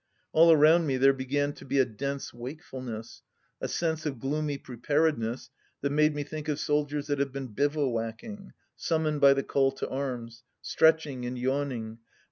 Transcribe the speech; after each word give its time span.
All 0.33 0.51
around 0.51 0.87
me 0.87 0.97
there 0.97 1.13
began 1.13 1.53
to 1.53 1.63
be 1.63 1.77
a 1.77 1.85
dense 1.85 2.33
wakefulness, 2.33 3.21
a 3.61 3.67
sense 3.67 4.03
of 4.07 4.17
gloomy 4.19 4.57
preparedness, 4.57 5.51
that 5.81 5.91
made 5.91 6.15
me 6.15 6.23
think 6.23 6.47
of 6.47 6.59
soldiers 6.59 7.05
that 7.05 7.19
have 7.19 7.31
been 7.31 7.53
bivouacking, 7.53 8.53
summoned 8.75 9.21
by 9.21 9.35
the 9.35 9.43
call 9.43 9.71
to 9.73 9.87
arms, 9.87 10.41
stretching 10.59 11.23
and 11.27 11.37
yawning 11.37 11.99